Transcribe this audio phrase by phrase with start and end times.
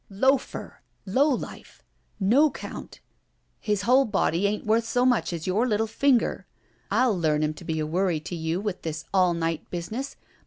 [0.09, 0.81] "Loafer!
[1.05, 1.83] Low life!
[2.19, 3.01] No 'count!
[3.59, 6.47] His whole body ain't worth so much as your little finger.
[6.89, 10.15] I'll learn him to be a worry to you with this all night business.